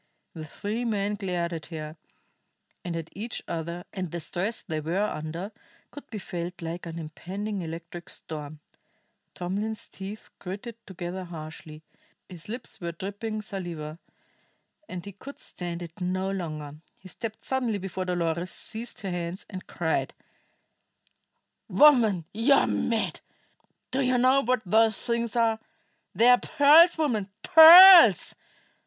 [0.33, 1.95] The three men glared at her,
[2.83, 5.51] and at each other, and the stress they were under
[5.91, 8.61] could be felt like an impending electric storm.
[9.35, 11.83] Tomlin's teeth gritted together harshly,
[12.27, 13.99] his lips were dripping saliva,
[14.89, 16.77] and he could stand it no longer.
[16.99, 20.15] He stepped suddenly before Dolores, seized her hands, and cried:
[21.69, 23.19] "Woman, you are mad!
[23.91, 25.59] Do you know what those things are?
[26.15, 28.33] They are pearls, woman, pearls!